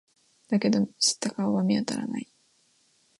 [0.47, 2.27] だけど、知った顔は見当たらない。